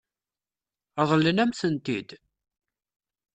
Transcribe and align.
Ṛeḍlen-am-tent-id? 1.07 2.09